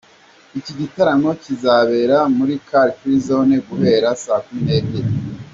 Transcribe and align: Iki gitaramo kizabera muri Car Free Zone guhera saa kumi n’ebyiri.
Iki 0.59 0.73
gitaramo 0.79 1.29
kizabera 1.43 2.17
muri 2.37 2.53
Car 2.67 2.87
Free 2.97 3.21
Zone 3.27 3.55
guhera 3.67 4.07
saa 4.23 4.41
kumi 4.45 4.61
n’ebyiri. 4.65 5.11